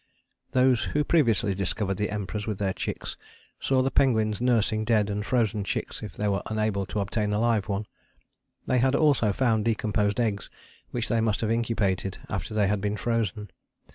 Those 0.53 0.83
who 0.85 1.03
previously 1.03 1.53
discovered 1.53 1.97
the 1.97 2.09
Emperors 2.09 2.47
with 2.47 2.57
their 2.57 2.73
chicks 2.73 3.17
saw 3.59 3.83
the 3.83 3.91
penguins 3.91 4.41
nursing 4.41 4.83
dead 4.83 5.11
and 5.11 5.23
frozen 5.23 5.63
chicks 5.63 6.01
if 6.01 6.13
they 6.15 6.27
were 6.27 6.41
unable 6.47 6.87
to 6.87 6.99
obtain 7.01 7.31
a 7.33 7.39
live 7.39 7.67
one. 7.67 7.85
They 8.65 8.83
also 8.83 9.31
found 9.31 9.65
decomposed 9.65 10.19
eggs 10.19 10.49
which 10.89 11.07
they 11.07 11.21
must 11.21 11.41
have 11.41 11.51
incubated 11.51 12.17
after 12.29 12.55
they 12.55 12.65
had 12.67 12.81
been 12.81 12.97
frozen. 12.97 13.51